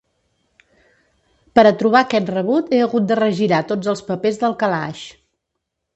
Per 1.59 1.65
a 1.69 1.73
trobar 1.83 2.01
aquest 2.01 2.33
rebut 2.35 2.73
he 2.77 2.81
hagut 2.85 3.07
de 3.11 3.19
regirar 3.23 3.63
tots 3.73 3.93
els 3.95 4.05
papers 4.11 4.41
del 4.45 4.57
calaix. 4.65 5.05